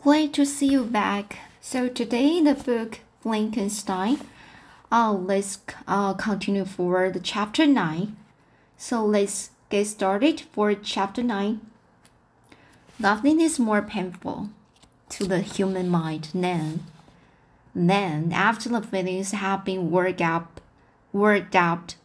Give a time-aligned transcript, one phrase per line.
[0.00, 1.38] Glad to see you back.
[1.60, 4.20] So today in the book Frankenstein,
[4.92, 8.16] uh, let's uh, continue for the chapter 9.
[8.76, 11.60] So let's get started for chapter 9.
[13.00, 14.50] Nothing is more painful
[15.08, 16.84] to the human mind than
[17.74, 20.60] then after the feelings have been worked up
[21.12, 21.96] worked out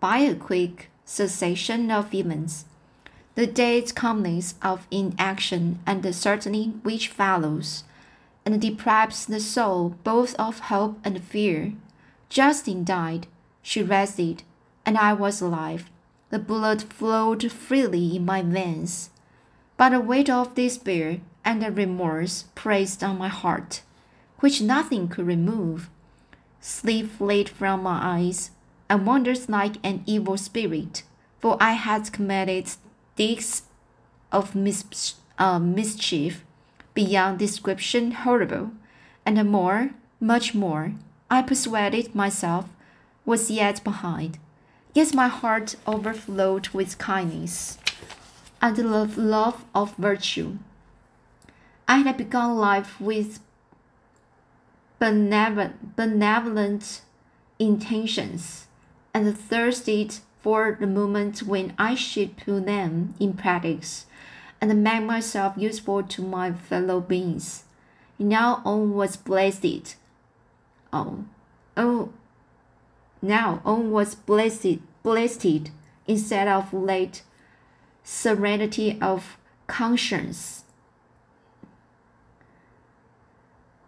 [0.00, 2.64] by a quick succession of events
[3.34, 7.84] the day's calmness of inaction and the certainty which follows,
[8.44, 11.72] and deprives the soul both of hope and fear.
[12.28, 13.26] Justine died,
[13.62, 14.42] she rested,
[14.84, 15.88] and I was alive.
[16.30, 19.10] The blood flowed freely in my veins.
[19.76, 23.82] But the weight of despair and the remorse pressed on my heart,
[24.40, 25.88] which nothing could remove.
[26.60, 28.50] Sleep fled from my eyes.
[28.88, 31.02] and wandered like an evil spirit,
[31.38, 32.68] for I had committed
[33.22, 33.62] deeds
[34.32, 36.44] of mis- uh, mischief
[36.92, 38.72] beyond description horrible,
[39.24, 40.94] and more, much more,
[41.30, 42.68] I persuaded myself
[43.24, 44.38] was yet behind.
[44.92, 47.78] Yet my heart overflowed with kindness
[48.60, 49.16] and the love,
[49.74, 50.58] of virtue.
[51.86, 53.38] I had begun life with
[54.98, 57.02] benevolent
[57.58, 58.66] intentions
[59.14, 64.06] and thirsted for the moment when I should put them in practice
[64.60, 67.64] and make myself useful to my fellow beings.
[68.18, 69.96] Now on was blessed.
[70.92, 71.24] Oh,
[71.76, 72.12] oh,
[73.22, 75.70] now on was blessed, blessed
[76.06, 77.22] instead of late
[78.02, 80.64] serenity of conscience,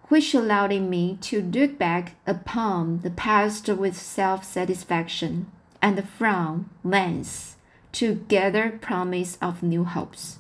[0.09, 5.51] which allowed me to look back upon the past with self satisfaction
[5.85, 6.71] and from
[7.93, 10.39] to gather promise of new hopes.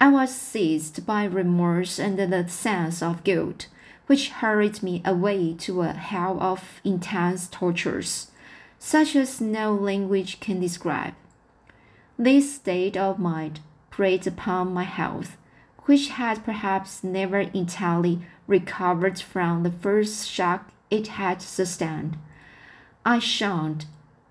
[0.00, 3.68] I was seized by remorse and the sense of guilt,
[4.08, 8.32] which hurried me away to a hell of intense tortures,
[8.80, 11.14] such as no language can describe.
[12.18, 13.60] This state of mind
[13.90, 15.36] preyed upon my health,
[15.84, 22.18] which had perhaps never entirely recovered from the first shock it had sustained.
[23.04, 23.86] I shunned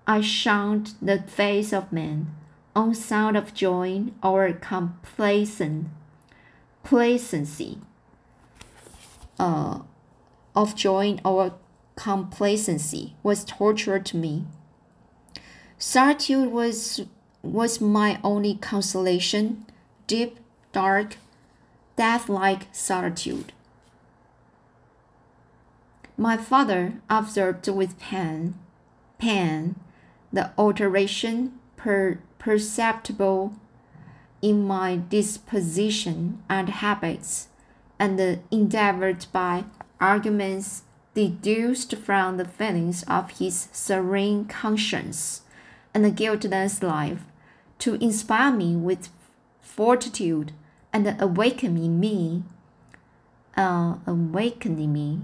[0.06, 2.34] I shunned the face of man,
[2.76, 5.86] on sound of joy or complacent
[6.82, 7.78] placency,
[9.38, 9.80] uh,
[10.54, 11.54] of joy or
[11.96, 14.44] complacency was torture to me.
[15.78, 17.00] Solitude was
[17.42, 19.66] was my only consolation,
[20.06, 20.38] deep,
[20.72, 21.16] dark,
[21.96, 23.52] death-like solitude.
[26.16, 28.54] My father observed with pain,
[29.18, 29.76] pain
[30.34, 33.54] the alteration per perceptible
[34.42, 37.48] in my disposition and habits,
[37.98, 39.64] and endeavored by
[40.00, 40.82] arguments
[41.14, 45.42] deduced from the feelings of his serene conscience
[45.94, 47.22] and guiltless life
[47.78, 49.08] to inspire me with
[49.62, 50.50] fortitude
[50.92, 52.42] and awaken in me,
[53.56, 55.20] uh, awakening me,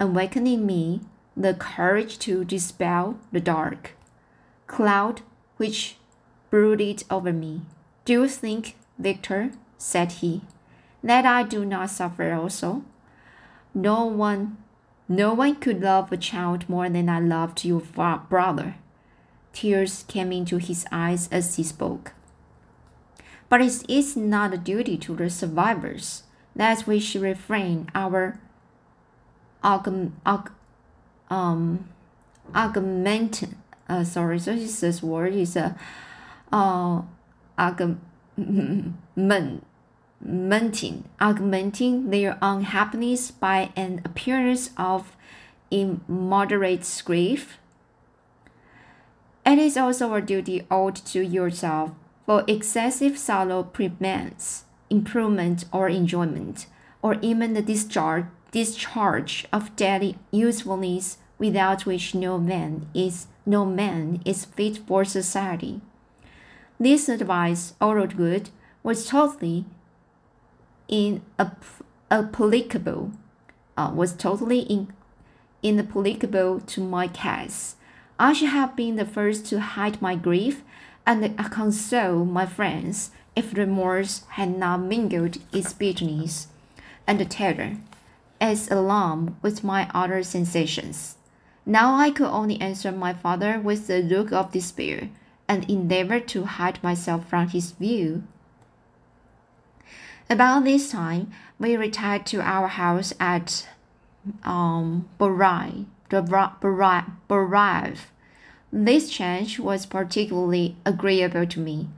[0.00, 1.02] awakening me
[1.36, 3.92] the courage to dispel the dark
[4.74, 5.22] cloud
[5.56, 5.96] which
[6.50, 7.62] brooded over me.
[8.04, 10.42] Do you think, Victor, said he,
[11.02, 12.82] that I do not suffer also?
[13.72, 14.56] No one,
[15.08, 17.82] no one could love a child more than I loved your
[18.28, 18.74] brother.
[19.52, 22.12] Tears came into his eyes as he spoke.
[23.48, 26.24] But it is not a duty to the survivors
[26.56, 28.40] that we should refrain our
[29.62, 30.14] um,
[32.54, 33.44] augment,
[33.88, 35.76] uh, sorry, so this word is a
[36.52, 37.02] uh,
[37.58, 38.94] augmenting,
[41.20, 45.16] augmenting their unhappiness by an appearance of
[45.70, 47.58] immoderate grief.
[49.44, 51.90] It is also a duty owed to yourself,
[52.24, 56.66] for excessive sorrow prevents improvement or enjoyment,
[57.02, 64.20] or even the discharge, discharge of daily usefulness without which no man is no man
[64.24, 65.80] is fit for society.
[66.78, 68.50] This advice, although good,
[68.82, 69.64] was totally
[70.88, 73.12] inapplicable,
[73.76, 74.92] uh, was totally in,
[75.62, 77.76] inapplicable to my case.
[78.18, 80.62] I should have been the first to hide my grief
[81.06, 86.48] and console my friends if remorse had not mingled its bitterness
[87.06, 87.76] and terror
[88.40, 91.16] as alarm with my other sensations.
[91.66, 95.08] Now I could only answer my father with a look of despair,
[95.48, 98.24] and endeavor to hide myself from his view.
[100.28, 103.68] About this time, we retired to our house at
[104.42, 105.08] um,
[108.72, 111.88] This change was particularly agreeable to me.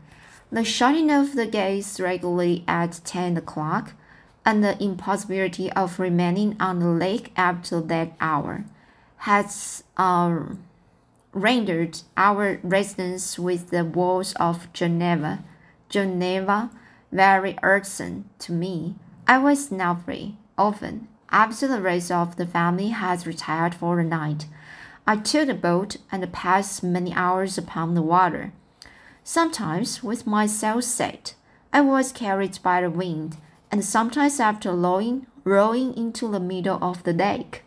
[0.51, 3.95] The shutting of the gates regularly at 10 o'clock,
[4.45, 8.65] and the impossibility of remaining on the lake after that hour,
[9.19, 10.41] has uh,
[11.33, 15.45] rendered our residence with the walls of Geneva,
[15.89, 16.71] Geneva
[17.13, 18.95] very irksome to me.
[19.27, 24.05] I was now free, often, after the rest of the family had retired for the
[24.05, 24.47] night.
[25.07, 28.53] I took the boat and passed many hours upon the water.
[29.23, 31.35] Sometimes, with my sails set,
[31.73, 33.37] I was carried by the wind,
[33.71, 37.63] and sometimes after rowing, rowing into the middle of the lake.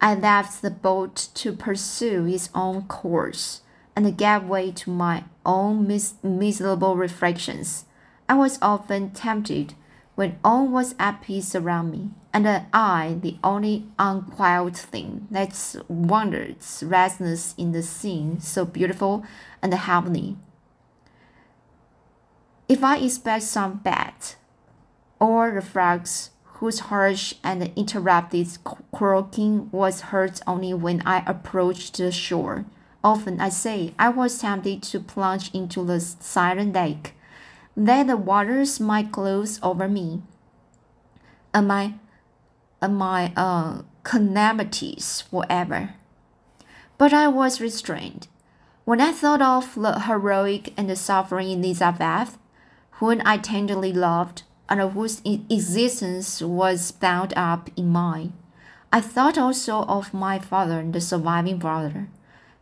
[0.00, 3.60] I left the boat to pursue its own course,
[3.94, 7.84] and gave way to my own mis miserable reflections.
[8.28, 9.74] I was often tempted
[10.14, 16.56] when all was at peace around me, and I the only unquiet thing that wandered
[16.82, 19.24] restless in the scene so beautiful
[19.60, 20.36] and heavenly.
[22.68, 24.36] If I expect some bat,
[25.18, 28.46] or the frogs whose harsh and interrupted
[28.92, 32.66] croaking was heard only when I approached the shore,
[33.02, 37.14] often I say I was tempted to plunge into the silent lake,
[37.74, 40.20] that the waters might close over me,
[41.54, 41.94] and my,
[42.82, 45.94] and my uh, calamities forever.
[46.98, 48.28] But I was restrained.
[48.84, 52.36] When I thought of the heroic and the suffering Elizabeth,
[52.98, 58.32] whom I tenderly loved, and whose existence was bound up in mine,
[58.92, 62.08] I thought also of my father and the surviving brother.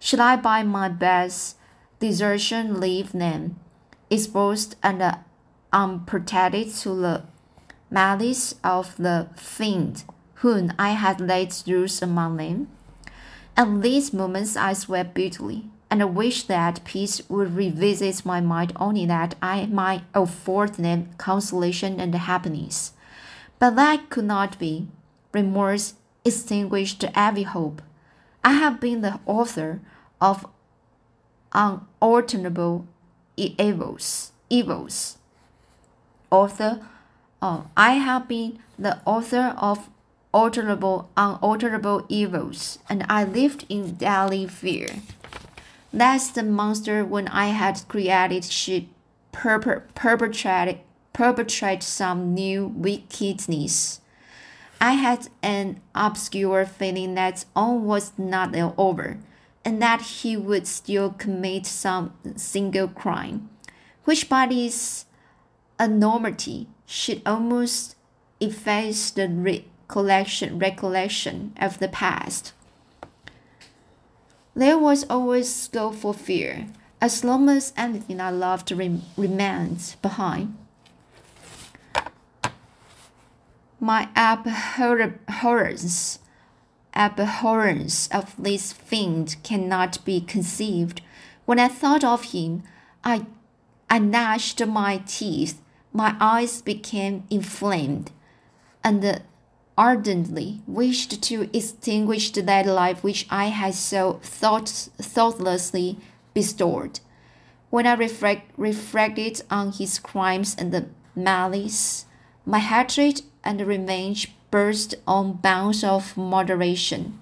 [0.01, 1.57] Should I by my best
[2.01, 3.61] desertion leave them,
[4.11, 5.17] exposed and uh,
[5.73, 7.25] unprotected to the
[7.91, 10.05] malice of the fiend
[10.37, 12.69] whom I had laid loose among them?
[13.57, 19.07] At these moments I sweat bitterly, and wish that peace would revisit my mind only
[19.07, 22.93] that I might afford them consolation and happiness.
[23.59, 24.89] But that could not be.
[25.33, 25.95] Remorse
[26.25, 27.83] extinguished every hope.
[28.45, 29.81] I have been the author
[30.21, 30.47] of
[31.53, 32.87] unalterable
[33.37, 34.33] evils.
[34.51, 35.19] Evils.
[36.31, 36.81] Author.
[37.41, 39.89] Oh, I have been the author of
[40.35, 44.97] alterable, unalterable evils, and I lived in daily fear.
[45.93, 48.89] Lest the monster when I had created should
[49.33, 50.81] perpetrate,
[51.13, 54.01] perpetrate some new wickedness.
[54.81, 59.19] I had an obscure feeling that all was not over,
[59.65, 63.49] and that he would still commit some single crime,
[64.05, 65.07] which by its
[65.81, 67.97] enormity should almost
[68.41, 72.53] efface the recollection, recollection of the past.
[74.59, 76.67] There was always scope for fear,
[77.01, 80.59] as long as anything I loved remained behind.
[83.79, 84.99] My abhorrence,
[86.93, 91.03] abhorrence of this fiend cannot be conceived.
[91.45, 92.65] When I thought of him,
[93.05, 93.27] I,
[93.89, 95.63] I gnashed my teeth,
[95.93, 98.11] my eyes became inflamed,
[98.83, 99.23] and
[99.79, 105.99] ardently wished to extinguish that life which I had so thought, thoughtlessly
[106.35, 106.99] bestowed.
[107.71, 112.07] When I reflect, reflected on his crimes and the malice,
[112.45, 117.21] my hatred and revenge burst on bounds of moderation.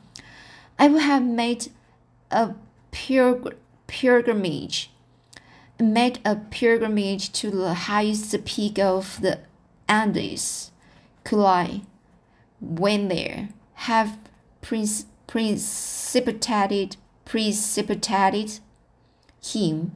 [0.78, 1.70] I would have made
[2.30, 2.54] a
[2.90, 4.90] pilgrimage,
[5.78, 9.40] made a pilgrimage to the highest peak of the
[9.88, 10.70] Andes,
[11.24, 11.82] could I,
[12.60, 14.18] when there, have
[14.60, 18.58] precipitated, precipitated
[19.42, 19.92] him,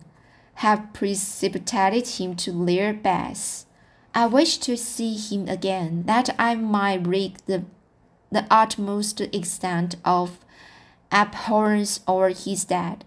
[0.55, 3.67] have precipitated him to their best
[4.15, 7.65] I wish to see him again, that I might wreak the,
[8.31, 10.39] the utmost extent of
[11.13, 12.99] abhorrence over his death,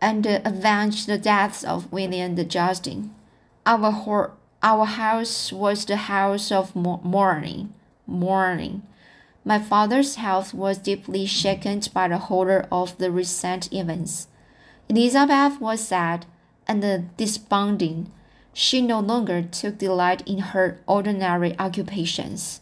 [0.00, 3.14] and avenge the deaths of William the Justine.
[3.66, 7.72] Our, our house was the house of mourning.
[8.06, 8.82] Mourning.
[9.44, 14.28] My father's health was deeply shaken by the horror of the recent events.
[14.88, 16.26] Elizabeth was sad
[16.66, 18.10] and desponding,
[18.52, 22.60] she no longer took delight in her ordinary occupations.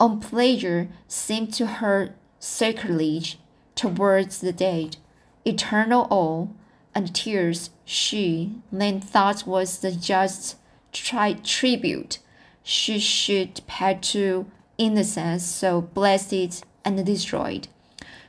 [0.00, 3.38] On pleasure seemed to her sacrilege
[3.74, 4.96] towards the dead,
[5.44, 6.48] eternal awe,
[6.94, 10.56] and tears she then thought was the just
[11.04, 12.18] tri- tribute
[12.62, 17.68] she should pay to innocence so blessed and destroyed.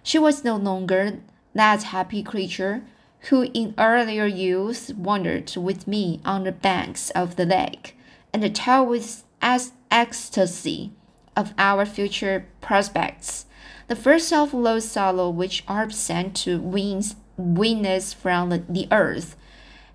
[0.03, 1.19] She was no longer
[1.53, 2.83] that happy creature
[3.29, 7.97] who in earlier youth wandered with me on the banks of the lake
[8.31, 10.91] and told with as ecstasy
[11.35, 13.45] of our future prospects.
[13.87, 19.35] The first of low sorrow which are sent to wings witness from the, the earth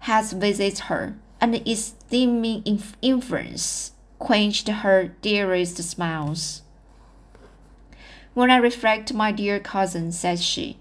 [0.00, 2.62] has visited her, and its steaming
[3.02, 6.62] influence quenched her dearest smiles.
[8.32, 10.78] When I reflect, my dear cousin, said she,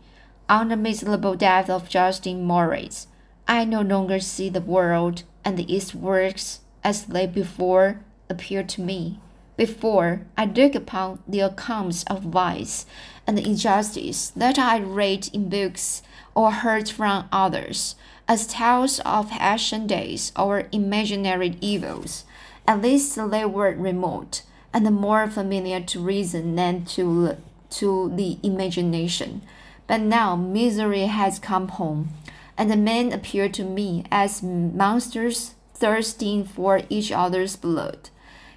[0.48, 3.08] on the miserable death of Justine Moritz,
[3.48, 9.20] I no longer see the world and its works as they before appeared to me.
[9.58, 12.86] Before, I look upon the accounts of vice
[13.26, 16.04] and injustice that I read in books
[16.36, 17.96] or heard from others
[18.32, 22.24] as tales of ancient days or imaginary evils.
[22.66, 27.36] At least they were remote and more familiar to reason than to,
[27.72, 29.42] to the imagination.
[29.86, 32.12] But now misery has come home,
[32.58, 38.12] and the men appear to me as monsters thirsting for each other's blood.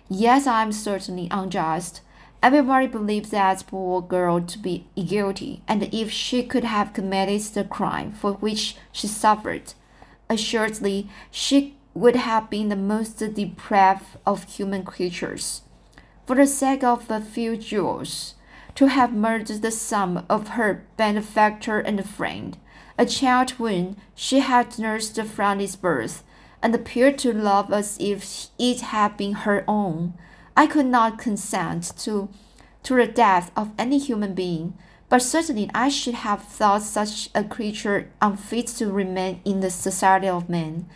[0.09, 2.00] Yes, I am certainly unjust.
[2.44, 7.64] Everybody believes that poor girl to be guilty, and if she could have committed the
[7.64, 9.72] crime for which she suffered,
[10.28, 15.62] assuredly she would have been the most depraved of human creatures.
[16.26, 18.34] For the sake of a few jewels,
[18.74, 22.58] to have murdered the son of her benefactor and friend,
[22.98, 26.22] a child whom she had nursed from its birth,
[26.62, 30.12] and appeared to love as if it had been her own.
[30.56, 32.28] I could not consent to,
[32.84, 34.75] to the death of any human being,
[35.08, 40.28] but certainly I should have thought such a creature unfit to remain in the society
[40.28, 40.87] of men.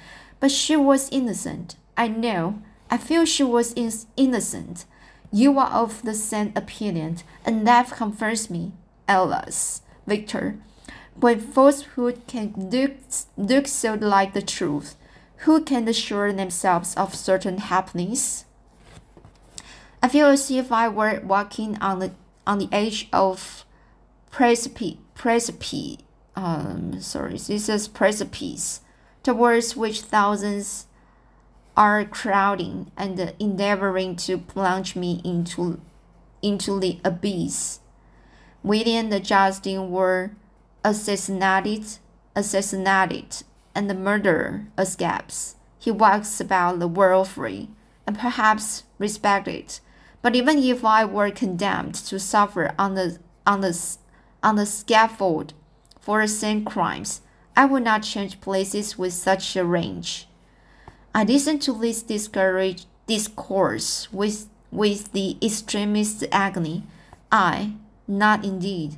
[0.40, 1.76] But she was innocent.
[1.96, 2.62] I know.
[2.90, 4.86] I feel she was in innocent.
[5.32, 8.72] You are of the same opinion, and that confirms me.
[9.08, 10.56] Alas, Victor,
[11.20, 12.92] when falsehood can look,
[13.36, 14.96] look so like the truth,
[15.38, 18.44] who can assure themselves of certain happiness?
[20.02, 22.12] I feel as if I were walking on the
[22.46, 23.64] on the edge of
[24.30, 25.98] precipice precipice
[26.36, 28.80] um sorry this is precipice
[29.22, 30.86] towards which thousands
[31.76, 35.80] are crowding and endeavoring to plunge me into
[36.42, 37.80] into the abyss.
[38.62, 40.32] William the Justine were
[40.84, 41.98] assassinated
[42.34, 43.42] assassinated
[43.74, 45.56] and the murderer escapes.
[45.78, 47.68] He walks about the world free
[48.06, 49.80] and perhaps respected.
[50.22, 53.96] But even if I were condemned to suffer on the on the
[54.42, 55.54] on the scaffold
[56.00, 57.22] for the same crimes,
[57.56, 60.28] I would not change places with such a range.
[61.14, 62.02] I listened to this
[63.06, 66.84] discourse with with the extremest agony.
[67.32, 67.74] I,
[68.06, 68.96] not indeed,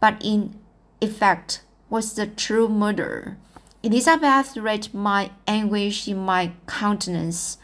[0.00, 0.58] but in
[1.00, 3.36] effect, was the true murderer.
[3.82, 7.58] Elizabeth read my anguish in my countenance,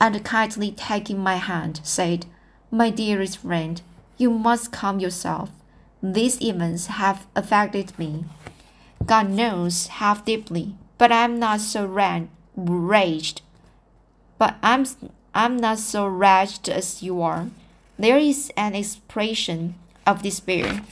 [0.00, 2.26] and kindly taking my hand, said,
[2.70, 3.80] My dearest friend,
[4.16, 5.50] you must calm yourself.
[6.02, 8.24] These events have affected me.
[9.04, 13.42] God knows how deeply, but I am not so ran- raged.
[14.38, 14.86] But I'm
[15.34, 17.48] I'm not so wretched as you are.
[17.98, 19.74] There is an expression
[20.06, 20.82] of despair,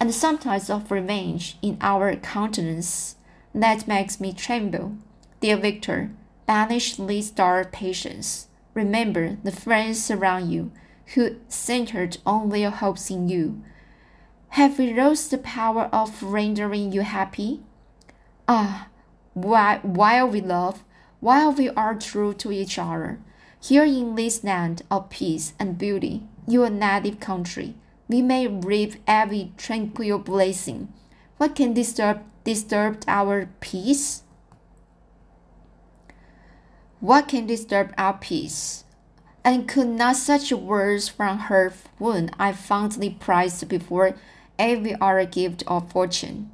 [0.00, 3.16] and sometimes of revenge in our countenance
[3.54, 4.96] that makes me tremble.
[5.40, 6.10] Dear Victor,
[6.46, 8.48] banish these dark passions.
[8.74, 10.72] Remember the friends around you
[11.14, 13.62] who centered all their hopes in you.
[14.50, 17.60] Have we lost the power of rendering you happy?
[18.48, 18.88] Ah,
[19.34, 20.84] while, while we love,
[21.20, 23.18] while we are true to each other,
[23.60, 27.74] here in this land of peace and beauty, your native country,
[28.08, 30.92] we may reap every tranquil blessing.
[31.38, 34.23] What can disturb disturbed our peace?
[37.04, 38.84] What can disturb our peace?
[39.44, 44.14] And could not such words from her whom I fondly prized before
[44.58, 46.50] every other gift of fortune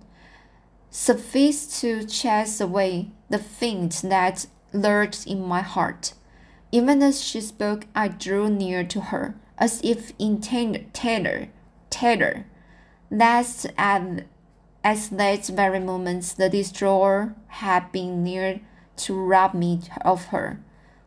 [0.91, 6.15] suffice to chase away the faint that lurked in my heart?
[6.73, 11.47] Even as she spoke, I drew near to her, as if in tender terror,
[11.91, 12.47] terror,
[13.09, 14.27] lest at
[14.83, 18.61] at that very moment, the destroyer had been near
[19.05, 20.61] to rob me of her.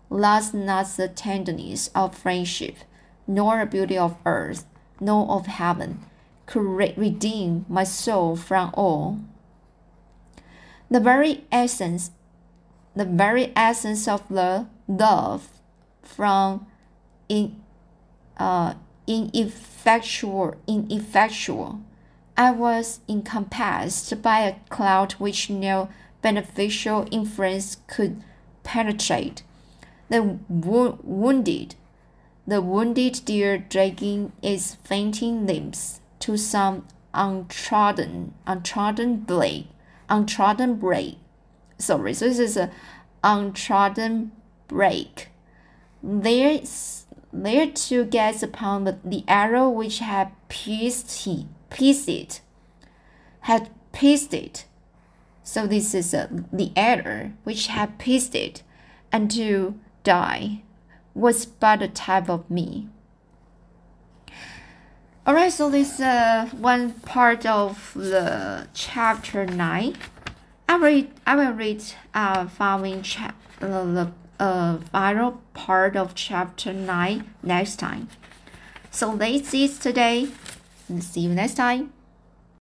[0.09, 2.75] Lost not the tenderness of friendship,
[3.27, 4.65] nor the beauty of earth,
[4.99, 5.99] nor of heaven,
[6.45, 9.19] could re redeem my soul from all.
[10.89, 12.11] the very essence,
[12.95, 15.49] the very essence of the love
[16.03, 16.67] from
[17.27, 17.55] in,
[18.37, 18.75] uh,
[19.07, 21.81] ineffectual, ineffectual.
[22.37, 25.89] I was encompassed by a cloud which no
[26.23, 28.23] beneficial influence could
[28.63, 29.43] penetrate.
[30.09, 31.75] The wo- wounded,
[32.47, 39.67] the wounded deer dragging its fainting limbs to some untrodden, untrodden blade,
[40.09, 41.17] untrodden brake.
[41.77, 42.71] Sorry, so this is a
[43.23, 44.31] untrodden
[44.67, 45.29] brake.
[46.01, 46.59] There,
[47.31, 52.41] there to gaze upon the, the arrow which had pierced he, pierced it,
[53.41, 54.65] had pierced it.
[55.43, 57.99] So this is a, the arrow which had
[59.11, 60.63] and to die
[61.13, 62.87] was but a type of me.
[65.27, 69.95] Alright, so this uh one part of the chapter nine.
[70.67, 71.83] I read I will read
[72.13, 78.09] uh following chap uh, the uh final part of chapter nine next time.
[78.91, 80.27] So that's it today.
[80.99, 81.93] See you next time.